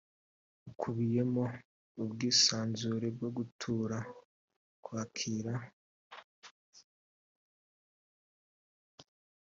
[0.63, 1.43] bukubiyemo
[2.03, 3.99] ubwisanzure bwo gutara
[4.83, 5.53] kwakira